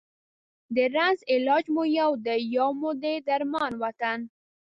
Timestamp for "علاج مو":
1.33-1.83